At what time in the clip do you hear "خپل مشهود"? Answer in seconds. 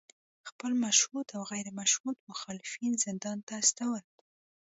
0.49-1.27